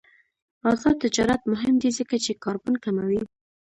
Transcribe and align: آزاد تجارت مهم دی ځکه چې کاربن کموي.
آزاد 0.71 0.95
تجارت 1.03 1.41
مهم 1.53 1.75
دی 1.81 1.89
ځکه 1.97 2.15
چې 2.25 2.39
کاربن 2.43 2.75
کموي. 2.83 3.21